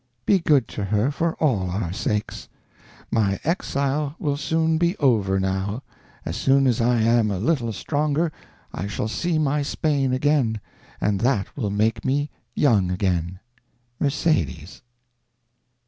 Be 0.25 0.39
good 0.39 0.67
to 0.69 0.85
her, 0.85 1.11
for 1.11 1.35
all 1.35 1.69
our 1.69 1.93
sakes! 1.93 2.49
My 3.11 3.39
exile 3.43 4.15
will 4.17 4.35
soon 4.35 4.79
be 4.79 4.97
over 4.97 5.39
now. 5.39 5.83
As 6.25 6.35
soon 6.35 6.65
as 6.65 6.81
I 6.81 7.01
am 7.03 7.29
a 7.29 7.37
little 7.37 7.71
stronger 7.71 8.31
I 8.73 8.87
shall 8.87 9.07
see 9.07 9.37
my 9.37 9.61
Spain 9.61 10.11
again; 10.11 10.59
and 10.99 11.19
that 11.19 11.55
will 11.55 11.69
make 11.69 12.03
me 12.03 12.31
young 12.55 12.89
again! 12.89 13.41
MERCEDES. 13.99 14.81